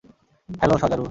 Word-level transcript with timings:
Hello, 0.49 0.75
শজারু। 0.77 0.99